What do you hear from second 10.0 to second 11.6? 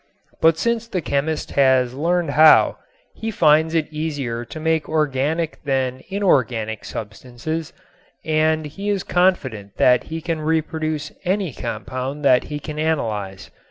he can reproduce any